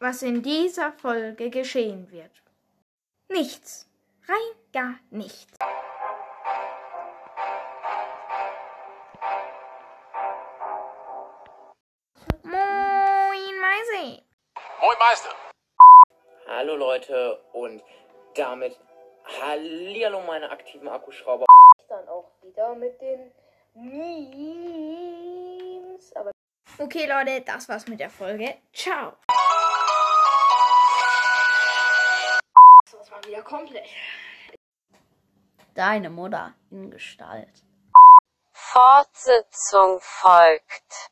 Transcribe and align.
was 0.00 0.22
in 0.22 0.42
dieser 0.42 0.92
Folge 0.92 1.50
geschehen 1.50 2.10
wird. 2.10 2.30
Nichts. 3.28 3.88
Rein 4.26 4.36
gar 4.72 4.94
nichts. 5.10 5.58
Moin, 12.42 13.60
Meise. 13.60 14.22
Moin 14.80 14.98
Meister. 14.98 15.30
Hallo 16.46 16.76
Leute 16.76 17.38
und 17.52 17.82
damit 18.34 18.78
Hallihallo 19.40 20.20
meine 20.22 20.50
aktiven 20.50 20.88
Akkuschrauber. 20.88 21.44
Dann 21.88 22.08
auch 22.08 22.30
wieder 22.42 22.74
mit 22.74 23.00
den 23.00 23.32
Memes. 23.74 24.82
Aber 26.14 26.30
Okay, 26.78 27.06
Leute, 27.06 27.40
das 27.40 27.68
war's 27.68 27.88
mit 27.88 27.98
der 27.98 28.10
Folge. 28.10 28.54
Ciao. 28.72 29.14
Komplett. 33.48 33.88
Deine 35.74 36.10
Mutter 36.10 36.54
in 36.70 36.90
Gestalt. 36.90 37.64
Fortsetzung 38.52 39.98
folgt. 40.00 41.10